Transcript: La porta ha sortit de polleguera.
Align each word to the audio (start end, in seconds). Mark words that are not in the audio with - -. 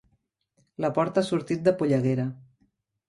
La 0.85 0.89
porta 0.95 1.23
ha 1.23 1.27
sortit 1.27 1.63
de 1.67 1.77
polleguera. 1.83 2.29